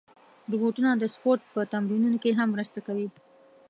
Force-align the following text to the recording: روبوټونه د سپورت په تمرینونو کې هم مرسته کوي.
روبوټونه 0.51 0.91
د 0.95 1.03
سپورت 1.13 1.41
په 1.53 1.61
تمرینونو 1.73 2.17
کې 2.23 2.31
هم 2.39 2.47
مرسته 2.55 2.79
کوي. 2.87 3.07